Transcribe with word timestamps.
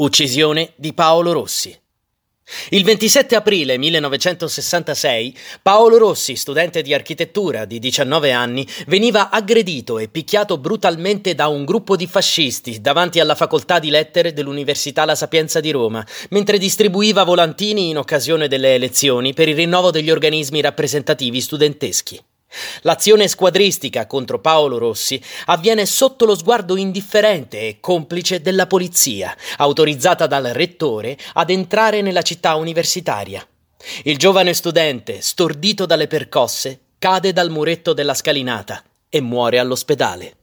Uccisione 0.00 0.74
di 0.76 0.92
Paolo 0.92 1.32
Rossi. 1.32 1.76
Il 2.68 2.84
27 2.84 3.34
aprile 3.34 3.76
1966 3.78 5.36
Paolo 5.60 5.98
Rossi, 5.98 6.36
studente 6.36 6.82
di 6.82 6.94
architettura 6.94 7.64
di 7.64 7.80
19 7.80 8.30
anni, 8.30 8.64
veniva 8.86 9.28
aggredito 9.28 9.98
e 9.98 10.06
picchiato 10.06 10.56
brutalmente 10.58 11.34
da 11.34 11.48
un 11.48 11.64
gruppo 11.64 11.96
di 11.96 12.06
fascisti 12.06 12.80
davanti 12.80 13.18
alla 13.18 13.34
facoltà 13.34 13.80
di 13.80 13.90
lettere 13.90 14.32
dell'Università 14.32 15.04
La 15.04 15.16
Sapienza 15.16 15.58
di 15.58 15.72
Roma, 15.72 16.06
mentre 16.30 16.58
distribuiva 16.58 17.24
volantini 17.24 17.88
in 17.88 17.98
occasione 17.98 18.46
delle 18.46 18.74
elezioni 18.74 19.34
per 19.34 19.48
il 19.48 19.56
rinnovo 19.56 19.90
degli 19.90 20.12
organismi 20.12 20.60
rappresentativi 20.60 21.40
studenteschi. 21.40 22.22
L'azione 22.82 23.28
squadristica 23.28 24.06
contro 24.06 24.40
Paolo 24.40 24.78
Rossi 24.78 25.20
avviene 25.46 25.84
sotto 25.86 26.24
lo 26.24 26.34
sguardo 26.34 26.76
indifferente 26.76 27.60
e 27.60 27.78
complice 27.80 28.40
della 28.40 28.66
polizia, 28.66 29.36
autorizzata 29.58 30.26
dal 30.26 30.44
rettore 30.44 31.16
ad 31.34 31.50
entrare 31.50 32.00
nella 32.00 32.22
città 32.22 32.54
universitaria. 32.54 33.46
Il 34.04 34.16
giovane 34.16 34.54
studente, 34.54 35.20
stordito 35.20 35.86
dalle 35.86 36.06
percosse, 36.06 36.80
cade 36.98 37.32
dal 37.32 37.50
muretto 37.50 37.92
della 37.92 38.14
scalinata 38.14 38.82
e 39.08 39.20
muore 39.20 39.58
all'ospedale. 39.58 40.34